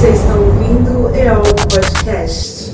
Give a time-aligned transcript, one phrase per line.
[0.00, 2.72] Você está ouvindo EOL Podcast.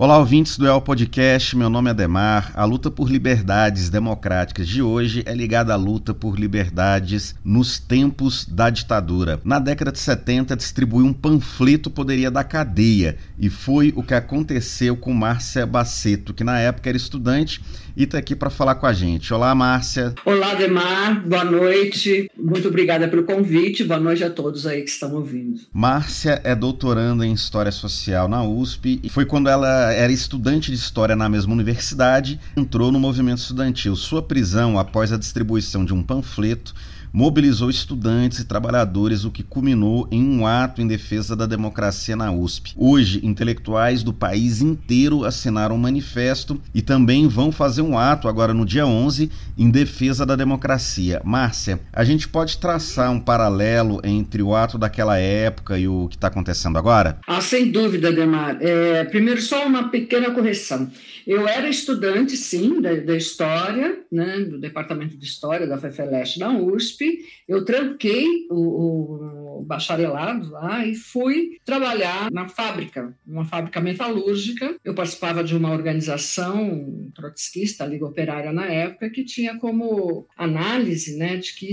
[0.00, 1.56] Olá, ouvintes do El Podcast.
[1.56, 2.52] Meu nome é Demar.
[2.54, 8.46] A luta por liberdades democráticas de hoje é ligada à luta por liberdades nos tempos
[8.46, 9.40] da ditadura.
[9.44, 14.96] Na década de 70, distribuir um panfleto poderia dar cadeia, e foi o que aconteceu
[14.96, 17.60] com Márcia Baceto, que na época era estudante
[17.96, 19.34] e está aqui para falar com a gente.
[19.34, 20.14] Olá, Márcia.
[20.24, 21.26] Olá, Demar.
[21.26, 22.30] Boa noite.
[22.38, 23.82] Muito obrigada pelo convite.
[23.82, 25.58] Boa noite a todos aí que estão ouvindo.
[25.72, 30.76] Márcia é doutoranda em História Social na USP e foi quando ela era estudante de
[30.76, 33.94] história na mesma universidade, entrou no movimento estudantil.
[33.96, 36.74] Sua prisão após a distribuição de um panfleto
[37.18, 42.30] mobilizou estudantes e trabalhadores, o que culminou em um ato em defesa da democracia na
[42.30, 42.74] USP.
[42.76, 48.54] Hoje, intelectuais do país inteiro assinaram um manifesto e também vão fazer um ato agora
[48.54, 51.20] no dia 11 em defesa da democracia.
[51.24, 56.14] Márcia, a gente pode traçar um paralelo entre o ato daquela época e o que
[56.14, 57.18] está acontecendo agora?
[57.26, 58.62] Ah, sem dúvida, Demar.
[58.62, 60.88] É, primeiro, só uma pequena correção.
[61.26, 66.56] Eu era estudante, sim, da, da História, né, do Departamento de História da FEFELESH na
[66.56, 67.07] USP.
[67.46, 74.76] Eu tranquei o, o bacharelado lá e fui trabalhar na fábrica, uma fábrica metalúrgica.
[74.84, 81.16] Eu participava de uma organização trotskista, a Liga Operária na época, que tinha como análise
[81.16, 81.72] né, de que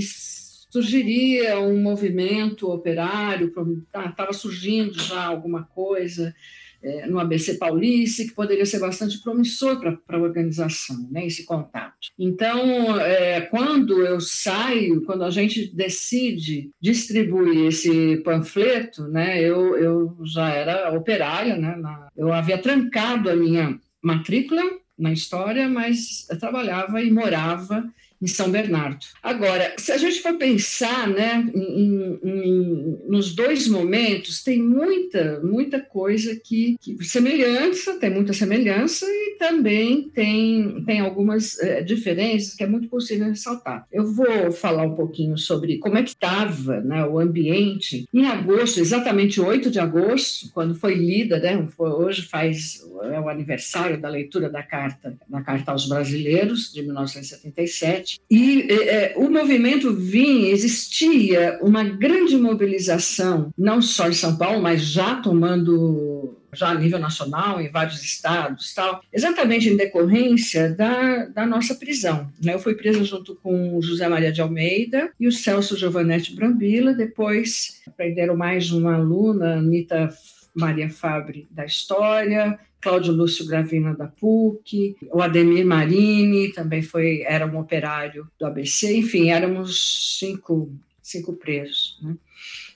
[0.70, 6.36] surgiria um movimento operário, estava tá, surgindo já alguma coisa
[6.82, 11.96] é, no ABC Paulista, que poderia ser bastante promissor para a organização, né, esse contato.
[12.18, 20.18] Então, é, quando eu saio, quando a gente decide distribuir esse panfleto, né, eu, eu
[20.24, 24.62] já era operária, né, na, eu havia trancado a minha matrícula
[24.98, 27.84] na história, mas eu trabalhava e morava
[28.26, 29.06] em São Bernardo.
[29.22, 35.80] Agora, se a gente for pensar né, em, em, nos dois momentos, tem muita, muita
[35.80, 42.64] coisa que, que, semelhança, tem muita semelhança e também tem, tem algumas é, diferenças que
[42.64, 43.86] é muito possível ressaltar.
[43.92, 48.80] Eu vou falar um pouquinho sobre como é que estava né, o ambiente em agosto,
[48.80, 54.50] exatamente 8 de agosto, quando foi lida, né, hoje faz é o aniversário da leitura
[54.50, 61.84] da carta, da Carta aos Brasileiros, de 1977, e é, o movimento vinha, existia uma
[61.84, 66.15] grande mobilização, não só em São Paulo, mas já tomando
[66.56, 72.32] já a nível nacional, em vários estados, tal, exatamente em decorrência da, da nossa prisão.
[72.42, 72.54] Né?
[72.54, 77.82] Eu fui presa junto com José Maria de Almeida e o Celso Giovanetti Brambila, depois
[77.96, 80.14] prenderam mais uma aluna, Anitta
[80.56, 87.46] Maria Fabre, da História, Cláudio Lúcio Gravina da PUC, o Ademir Marini também foi era
[87.46, 90.72] um operário do ABC, enfim, éramos cinco,
[91.02, 91.98] cinco presos.
[92.02, 92.16] Né?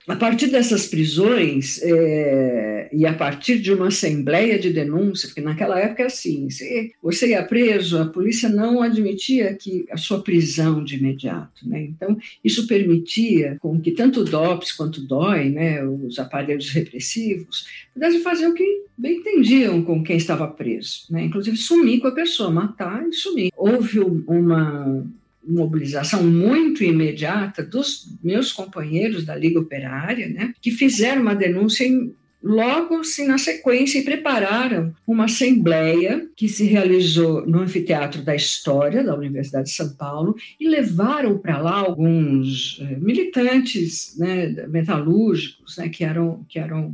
[0.09, 5.79] A partir dessas prisões é, e a partir de uma assembleia de denúncia, porque naquela
[5.79, 10.83] época era assim, você, você ia preso, a polícia não admitia que a sua prisão
[10.83, 11.83] de imediato, né?
[11.83, 17.67] Então isso permitia com que tanto o DOPS quanto o DOI, né, os aparelhos repressivos,
[17.93, 21.23] pudessem fazer o que bem entendiam com quem estava preso, né?
[21.25, 23.51] Inclusive sumir com a pessoa, matar e sumir.
[23.55, 25.05] Houve uma
[25.43, 31.85] mobilização muito imediata dos meus companheiros da Liga Operária, né, que fizeram uma denúncia
[32.43, 39.03] em, logo assim, na sequência prepararam uma assembleia que se realizou no Anfiteatro da História
[39.03, 45.89] da Universidade de São Paulo e levaram para lá alguns eh, militantes né, metalúrgicos né,
[45.89, 46.93] que, eram, que eram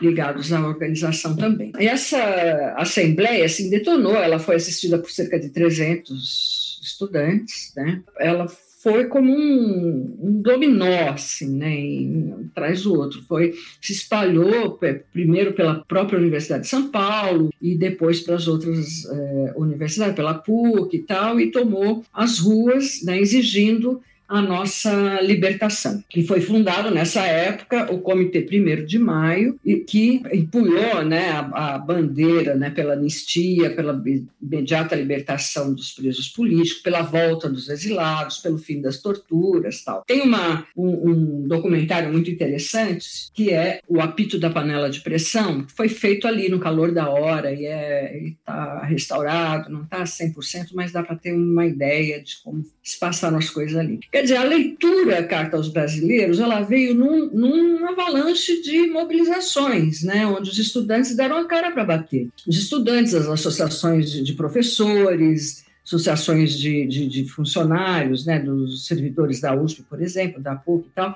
[0.00, 1.72] ligados à organização também.
[1.78, 8.02] E essa assembleia assim, detonou, ela foi assistida por cerca de 300 estudantes, né?
[8.18, 8.46] Ela
[8.84, 13.22] foi como um, um dominó, assim, né, um atrás do outro.
[13.22, 14.78] Foi, se espalhou
[15.10, 20.34] primeiro pela própria Universidade de São Paulo e depois para as outras é, universidades, pela
[20.34, 26.90] PUC e tal, e tomou as ruas, né, exigindo a nossa libertação, que foi fundado
[26.90, 32.70] nessa época o Comitê 1 de Maio, e que empunhou né, a, a, bandeira né,
[32.70, 34.02] pela anistia, pela
[34.42, 40.02] imediata libertação dos presos políticos, pela volta dos exilados, pelo fim das torturas tal.
[40.06, 45.64] Tem uma, um, um documentário muito interessante, que é o Apito da Panela de Pressão,
[45.64, 50.68] que foi feito ali no calor da hora e é, está restaurado, não está 100%,
[50.74, 54.00] mas dá para ter uma ideia de como se passaram as coisas ali.
[54.14, 60.24] Quer dizer, a leitura Carta aos Brasileiros, ela veio num, num avalanche de mobilizações, né,
[60.24, 62.28] onde os estudantes deram a cara para bater.
[62.46, 69.40] Os estudantes, as associações de, de professores, associações de, de, de, funcionários, né, dos servidores
[69.40, 71.12] da USP, por exemplo, da PUC e tal,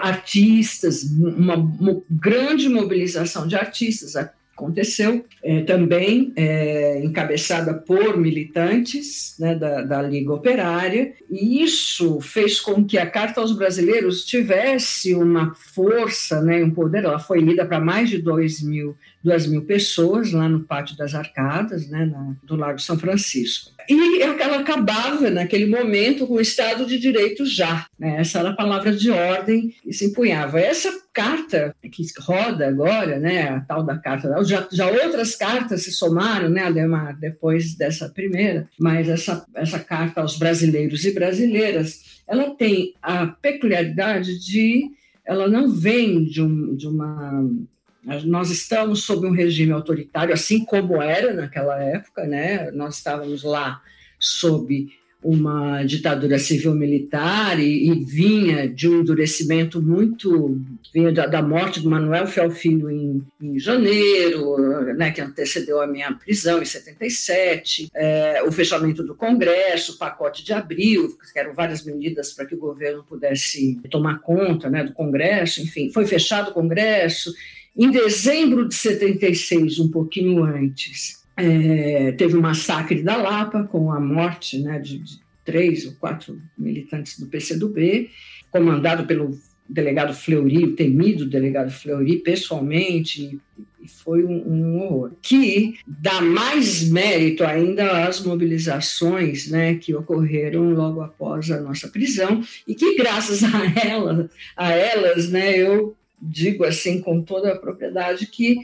[0.00, 4.14] artistas, uma, uma grande mobilização de artistas,
[4.58, 12.60] aconteceu, é, também é, encabeçada por militantes né, da, da, Liga Operária, e isso fez
[12.60, 17.04] com que a Carta aos Brasileiros tivesse uma força, né, um poder.
[17.04, 21.14] Ela foi lida para mais de 2 mil, 2 mil pessoas lá no Pátio das
[21.14, 23.72] Arcadas, né, na, do Lago São Francisco.
[23.88, 27.86] E ela acabava, naquele momento, com o Estado de Direito já.
[27.98, 28.16] Né?
[28.20, 30.60] Essa era a palavra de ordem que se empunhava.
[30.60, 35.90] Essa carta que roda agora, né, a tal da carta, já, já outras cartas se
[35.90, 42.54] somaram, né, Ademar, depois dessa primeira, mas essa, essa carta aos brasileiros e brasileiras, ela
[42.54, 44.92] tem a peculiaridade de,
[45.26, 47.44] ela não vem de, um, de uma
[48.24, 52.70] nós estamos sob um regime autoritário, assim como era naquela época, né?
[52.70, 53.82] Nós estávamos lá
[54.18, 54.88] sob
[55.22, 60.60] uma ditadura civil-militar e, e, vinha de um endurecimento muito
[60.94, 64.56] vinha da, da morte do Manuel Fiel Filho em, em janeiro,
[64.96, 70.44] né, que antecedeu a minha prisão em 77, é, o fechamento do Congresso, o pacote
[70.44, 74.92] de abril, que eram várias medidas para que o governo pudesse tomar conta né, do
[74.92, 77.34] Congresso, enfim, foi fechado o Congresso.
[77.76, 84.00] Em dezembro de 76, um pouquinho antes, é, teve o massacre da Lapa, com a
[84.00, 88.10] morte né, de, de, três ou quatro militantes do PCdoB,
[88.50, 89.38] comandado pelo
[89.68, 93.38] delegado Fleury, o temido delegado Fleury, pessoalmente,
[93.80, 95.12] e foi um, um, horror.
[95.22, 102.42] Que dá mais mérito ainda às mobilizações né, que ocorreram logo após a nossa prisão,
[102.66, 108.26] e que, graças a, ela, a elas, né, eu digo assim com toda a propriedade
[108.26, 108.56] que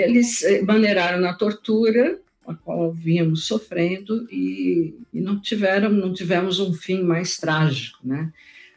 [0.00, 6.58] eles eh, maneiraram na tortura a qual vínhamos sofrendo e, e, não tiveram não tivemos
[6.60, 8.32] um fim mais trágico né?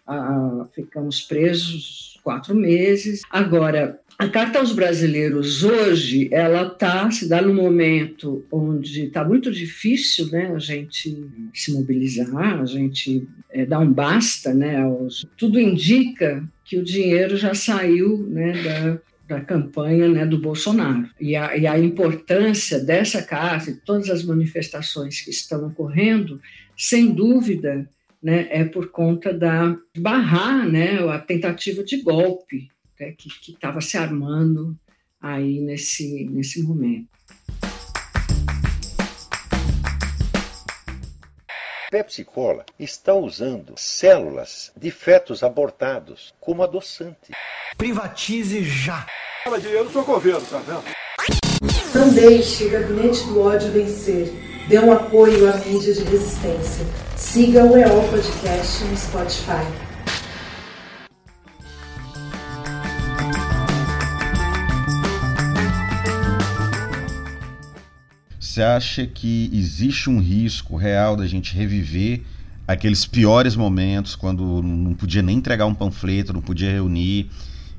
[0.06, 3.22] Ah, ficamos presos quatro meses.
[3.30, 9.52] Agora a carta aos brasileiros hoje ela tá se dá no momento onde está muito
[9.52, 15.60] difícil né a gente se mobilizar a gente é, dar um basta né aos, tudo
[15.60, 19.00] indica que o dinheiro já saiu né da
[19.32, 21.08] da campanha né, do Bolsonaro.
[21.20, 26.42] E a, e a importância dessa carta e todas as manifestações que estão ocorrendo,
[26.78, 27.90] sem dúvida,
[28.22, 32.68] né, é por conta da barrar né, a tentativa de golpe
[33.00, 34.78] né, que estava se armando
[35.22, 37.08] aí nesse, nesse momento.
[41.92, 47.34] Pepsi Cola está usando células de fetos abortados como adoçante.
[47.78, 49.06] Privatize já!
[49.44, 50.84] Fala dinheiro pro governo, tá vendo?
[51.94, 54.32] Não deixe o gabinete do ódio vencer.
[54.70, 56.86] Dê um apoio à mídia de resistência.
[57.18, 59.91] Siga o EO Podcast no Spotify.
[68.52, 72.20] Você acha que existe um risco real da gente reviver
[72.68, 77.30] aqueles piores momentos quando não podia nem entregar um panfleto, não podia reunir,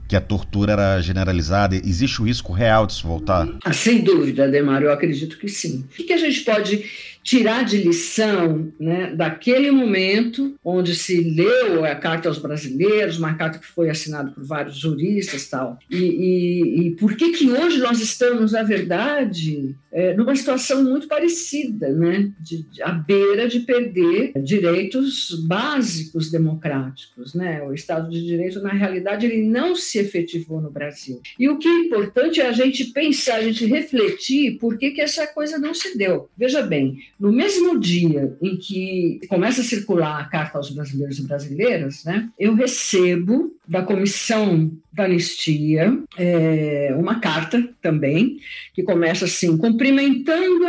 [0.08, 1.76] que a tortura era generalizada?
[1.76, 3.46] Existe o risco real disso voltar?
[3.62, 5.84] Ah, sem dúvida, Demar, eu acredito que sim.
[5.90, 6.86] O que a gente pode
[7.22, 13.58] tirar de lição né, daquele momento onde se leu a Carta aos Brasileiros, uma carta
[13.58, 15.78] que foi assinada por vários juristas tal.
[15.90, 21.06] E, e, e por que que hoje nós estamos, na verdade, é, numa situação muito
[21.06, 27.62] parecida, né, de, de, à beira de perder direitos básicos democráticos, né?
[27.62, 31.20] O Estado de Direito, na realidade, ele não se efetivou no Brasil.
[31.38, 35.00] E o que é importante é a gente pensar, a gente refletir por que que
[35.00, 36.30] essa coisa não se deu.
[36.36, 41.26] Veja bem, no mesmo dia em que começa a circular a carta aos brasileiros e
[41.26, 48.36] brasileiras, né, eu recebo da comissão da anistia é, uma carta também
[48.74, 49.81] que começa assim cumprimentando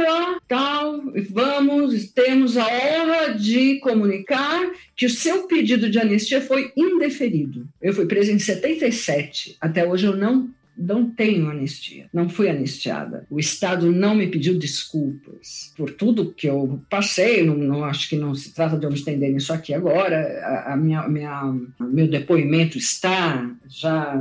[0.08, 6.72] a tal vamos temos a honra de comunicar que o seu pedido de anistia foi
[6.76, 12.50] indeferido eu fui presa em 77 até hoje eu não não tenho anistia, não fui
[12.50, 13.26] anistiada.
[13.30, 17.46] O Estado não me pediu desculpas por tudo que eu passei.
[17.46, 20.18] Não, não acho que não se trata de eu me estender nisso aqui agora.
[20.44, 24.20] A, a minha, minha, meu depoimento está já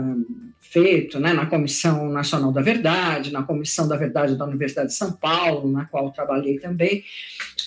[0.72, 5.12] feito né, na Comissão Nacional da Verdade, na Comissão da Verdade da Universidade de São
[5.12, 7.04] Paulo, na qual trabalhei também.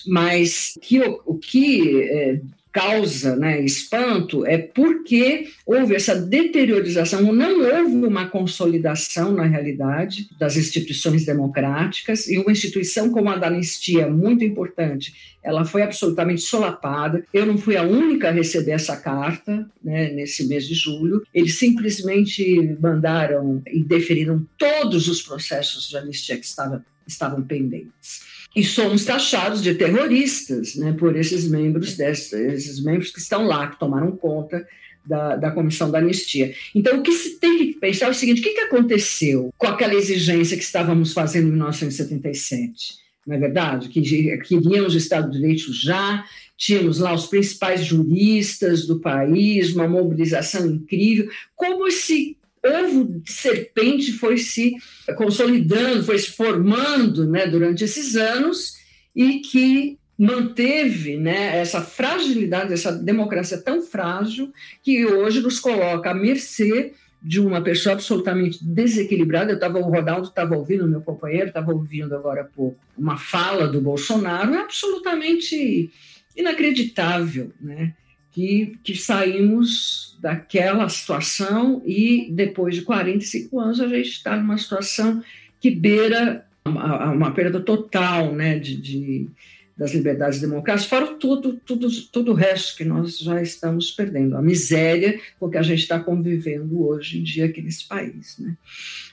[0.04, 2.40] Mas que, o, o que é,
[2.76, 10.58] causa né, espanto é porque houve essa deteriorização, não houve uma consolidação, na realidade, das
[10.58, 17.24] instituições democráticas, e uma instituição como a da anistia, muito importante, ela foi absolutamente solapada.
[17.32, 21.22] Eu não fui a única a receber essa carta né, nesse mês de julho.
[21.32, 28.64] Eles simplesmente mandaram e deferiram todos os processos de anistia que estavam, estavam pendentes e
[28.64, 34.16] somos taxados de terroristas né, por esses membros, desses, membros que estão lá, que tomaram
[34.16, 34.66] conta
[35.04, 36.54] da, da, comissão da anistia.
[36.74, 39.66] Então, o que se tem que pensar é o seguinte: o que, que aconteceu com
[39.66, 42.94] aquela exigência que estávamos fazendo em 1977?
[43.26, 43.90] Não é verdade?
[43.90, 46.24] Que queríamos o Estado de Direito já,
[46.56, 51.28] tínhamos lá os principais juristas do país, uma mobilização incrível.
[51.54, 54.74] Como esse ovo de serpente foi se
[55.16, 58.76] consolidando, foi se formando né, durante esses anos
[59.14, 66.14] e que manteve né, essa fragilidade, essa democracia tão frágil que hoje nos coloca à
[66.14, 66.92] mercê
[67.22, 69.50] de uma pessoa absolutamente desequilibrada.
[69.50, 73.66] Eu estava, o Ronaldo estava ouvindo, meu companheiro estava ouvindo agora há pouco, uma fala
[73.66, 75.90] do Bolsonaro absolutamente
[76.36, 77.94] inacreditável, né?
[78.36, 85.24] Que, que saímos daquela situação e depois de 45 anos a gente está numa situação
[85.58, 89.26] que beira uma, uma perda total né, de, de,
[89.74, 94.42] das liberdades democráticas, fora tudo, tudo, tudo o resto que nós já estamos perdendo, a
[94.42, 98.36] miséria com que a gente está convivendo hoje em dia aqui nesse país.
[98.38, 98.54] Né?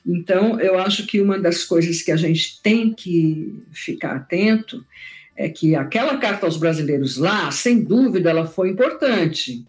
[0.06, 4.86] Então, eu acho que uma das coisas que a gente tem que ficar atento
[5.36, 9.66] é que aquela carta aos brasileiros lá, sem dúvida, ela foi importante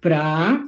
[0.00, 0.64] para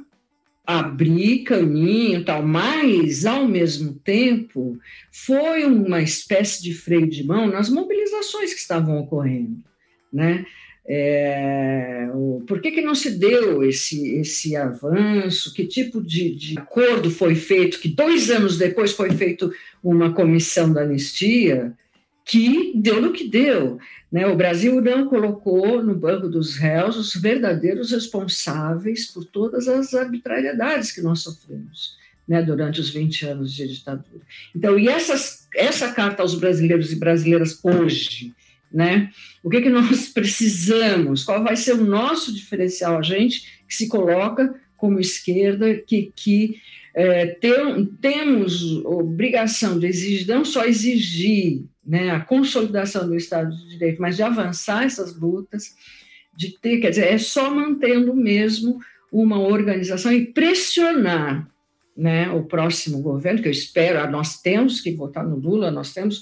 [0.65, 4.77] abrir caminho tal, mas ao mesmo tempo
[5.11, 9.57] foi uma espécie de freio de mão nas mobilizações que estavam ocorrendo,
[10.11, 10.45] né?
[10.83, 12.07] É,
[12.47, 15.53] por que, que não se deu esse, esse avanço?
[15.53, 17.79] Que tipo de, de acordo foi feito?
[17.79, 21.73] Que dois anos depois foi feito uma comissão da anistia
[22.31, 23.77] que deu no que deu.
[24.09, 24.25] Né?
[24.25, 30.93] O Brasil não colocou no banco dos réus os verdadeiros responsáveis por todas as arbitrariedades
[30.93, 34.21] que nós sofremos né, durante os 20 anos de ditadura.
[34.55, 38.33] Então, e essas, essa carta aos brasileiros e brasileiras hoje,
[38.71, 39.11] né?
[39.43, 41.25] O que, que nós precisamos?
[41.25, 42.97] Qual vai ser o nosso diferencial?
[42.97, 46.61] A gente que se coloca como esquerda, que, que
[46.95, 53.69] é, tem, temos obrigação de exigir, não só exigir né, a consolidação do Estado de
[53.69, 55.75] Direito, mas de avançar essas lutas,
[56.35, 58.79] de ter, quer dizer, é só mantendo mesmo
[59.11, 61.49] uma organização e pressionar
[61.95, 65.93] né, o próximo governo, que eu espero, ah, nós temos que votar no Lula, nós
[65.93, 66.21] temos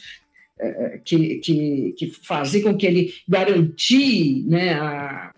[0.60, 5.34] é, que, que, que, fazer com que ele garantir né, a,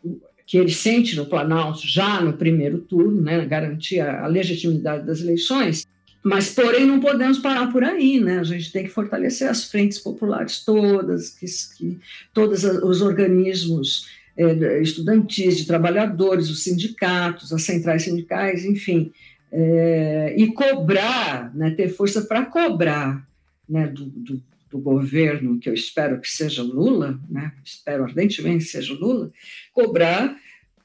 [0.47, 5.85] que ele sente no Planalto já no primeiro turno, né, garantir a legitimidade das eleições,
[6.23, 8.39] mas, porém, não podemos parar por aí, né?
[8.39, 11.45] A gente tem que fortalecer as frentes populares todas, que,
[11.77, 11.99] que
[12.33, 19.11] todos os organismos é, estudantis, de trabalhadores, os sindicatos, as centrais sindicais, enfim,
[19.51, 23.27] é, e cobrar, né, ter força para cobrar
[23.67, 28.71] né, do, do, do, governo, que eu espero que seja Lula, né, espero ardentemente que
[28.71, 29.31] seja Lula,
[29.73, 30.35] cobrar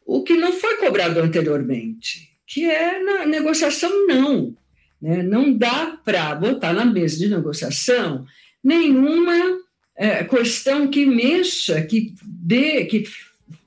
[0.05, 4.57] o que não foi cobrado anteriormente, que é na negociação não,
[5.01, 5.23] né?
[5.23, 8.27] Não dá para botar na mesa de negociação
[8.63, 9.35] nenhuma
[9.97, 13.05] é, questão que mexa, que dê, que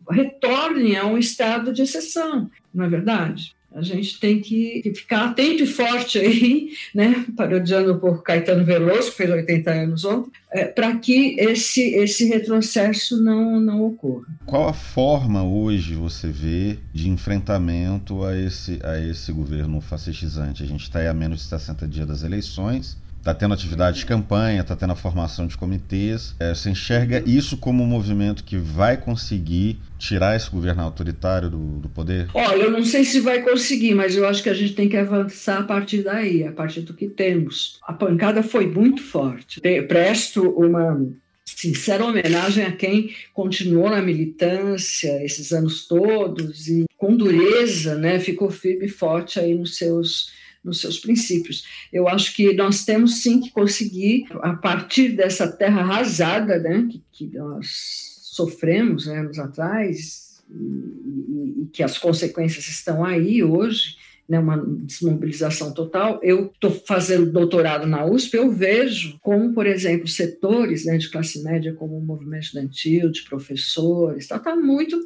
[0.10, 3.56] retorne a um estado de exceção, não é verdade?
[3.74, 9.18] A gente tem que, ficar atento e forte aí, né, parodiando pouco Caetano Veloso, que
[9.18, 14.26] fez 80 anos ontem, é, para que esse, esse retrocesso não, não ocorra.
[14.46, 20.64] Qual a forma hoje você vê de enfrentamento a esse, a esse governo fascistizante?
[20.64, 24.06] A gente está aí a menos de 60 dias das eleições, está tendo atividade de
[24.06, 26.36] campanha, está tendo a formação de comitês.
[26.40, 31.80] É, você enxerga isso como um movimento que vai conseguir tirar esse governo autoritário do,
[31.80, 32.28] do, poder?
[32.34, 34.98] Olha, eu não sei se vai conseguir, mas eu acho que a gente tem que
[34.98, 37.78] avançar a partir daí, a partir do que temos.
[37.84, 39.60] A pancada foi muito forte.
[39.88, 41.00] Presto uma
[41.46, 48.50] sincera homenagem a quem continuou na militância esses anos todos e com dureza, né, ficou
[48.50, 50.32] firme e forte aí nos seus
[50.64, 51.66] nos seus princípios.
[51.92, 57.04] Eu acho que nós temos sim que conseguir, a partir dessa terra arrasada né, que,
[57.12, 63.98] que nós sofremos né, anos atrás, e, e, e, que as consequências estão aí hoje,
[64.28, 66.20] né, uma desmobilização total.
[66.22, 71.44] Eu estou fazendo doutorado na USP, eu vejo como, por exemplo, setores né, de classe
[71.44, 74.98] média, como o movimento estudantil, de professores, está tá muito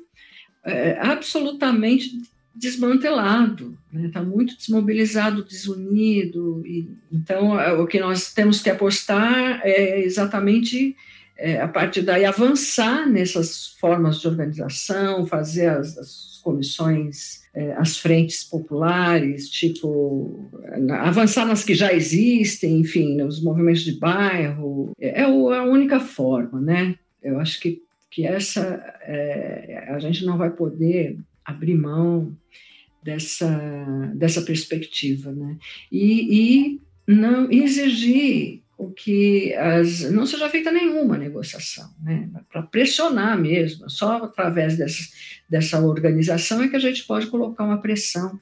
[0.65, 2.11] é, absolutamente
[2.55, 4.09] desmantelado, está né?
[4.13, 6.61] Tá muito desmobilizado, desunido.
[6.65, 10.95] E, então, é, o que nós temos que apostar é exatamente
[11.37, 17.97] é, a partir daí avançar nessas formas de organização, fazer as, as comissões, é, as
[17.97, 20.49] frentes populares, tipo,
[20.99, 26.61] avançar nas que já existem, enfim, os movimentos de bairro, é, é a única forma,
[26.61, 26.95] né?
[27.21, 27.81] Eu acho que,
[28.11, 28.61] que essa,
[29.01, 32.35] é, a gente não vai poder abrir mão
[33.03, 35.57] dessa, dessa perspectiva, né?
[35.91, 42.29] E, e não exigir o que as, não seja feita nenhuma negociação, né?
[42.51, 43.89] para pressionar mesmo.
[43.89, 44.77] Só através
[45.49, 48.39] dessa, organização é que a gente pode colocar uma pressão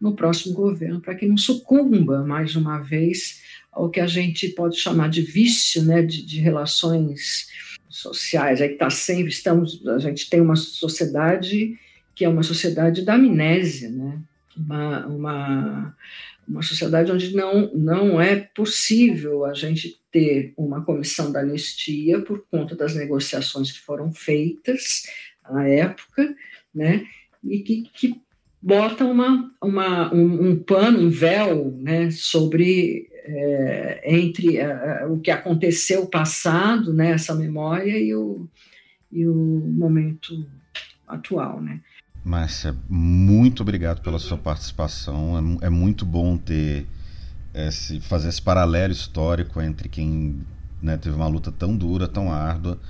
[0.00, 4.76] no próximo governo para que não sucumba mais uma vez ao que a gente pode
[4.76, 6.02] chamar de vício, né?
[6.02, 7.46] de, de relações
[7.88, 8.60] sociais.
[8.60, 11.78] Aí está sempre estamos, a gente tem uma sociedade
[12.14, 14.20] que é uma sociedade da amnésia, né?
[14.56, 15.96] uma, uma,
[16.46, 22.44] uma sociedade onde não, não é possível a gente ter uma comissão da anistia por
[22.50, 25.04] conta das negociações que foram feitas
[25.42, 26.34] à época,
[26.74, 27.04] né?
[27.42, 28.20] e que, que
[28.62, 32.10] bota uma, uma, um, um pano, um véu né?
[32.10, 37.10] sobre é, entre a, o que aconteceu, passado, né?
[37.10, 38.48] essa memória, e o,
[39.10, 40.46] e o momento
[41.06, 41.60] atual.
[41.60, 41.80] Né?
[42.24, 45.58] Márcia, muito obrigado pela sua participação.
[45.60, 46.86] É, é muito bom ter
[47.52, 50.40] esse, fazer esse paralelo histórico entre quem
[50.80, 52.80] né, teve uma luta tão dura, tão árdua.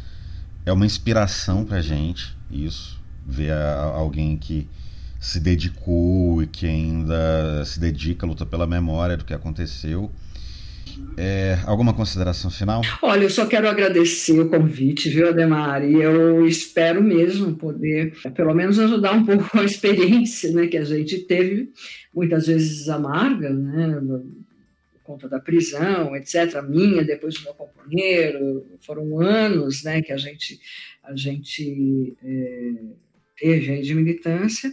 [0.64, 4.68] É uma inspiração para gente isso, ver a, alguém que
[5.18, 10.12] se dedicou e que ainda se dedica à luta pela memória do que aconteceu.
[11.16, 12.82] É, alguma consideração final?
[13.02, 15.84] Olha, eu só quero agradecer o convite, viu, Ademar?
[15.84, 20.84] E eu espero mesmo poder, pelo menos, ajudar um pouco a experiência né, que a
[20.84, 21.70] gente teve,
[22.12, 24.00] muitas vezes amarga, né?
[24.00, 26.62] Por conta da prisão, etc.
[26.66, 30.58] Minha, depois do meu companheiro, foram anos né, que a gente,
[31.02, 32.72] a gente é,
[33.38, 34.72] teve de militância.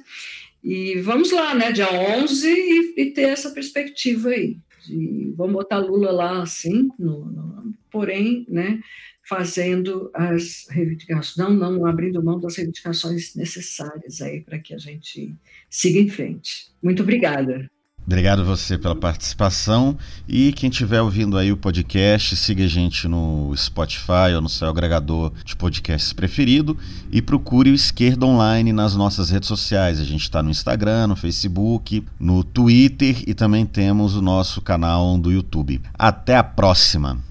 [0.64, 5.78] E vamos lá, né, dia 11, e, e ter essa perspectiva aí de vamos botar
[5.78, 8.80] Lula lá assim, no, no, porém, né,
[9.28, 15.36] fazendo as reivindicações, não, não abrindo mão das reivindicações necessárias aí para que a gente
[15.70, 16.72] siga em frente.
[16.82, 17.70] Muito obrigada.
[18.06, 23.54] Obrigado você pela participação e quem estiver ouvindo aí o podcast, siga a gente no
[23.56, 26.78] Spotify ou no seu agregador de podcasts preferido
[27.12, 30.00] e procure o Esquerda Online nas nossas redes sociais.
[30.00, 35.18] A gente está no Instagram, no Facebook, no Twitter e também temos o nosso canal
[35.18, 35.82] do YouTube.
[35.98, 37.31] Até a próxima!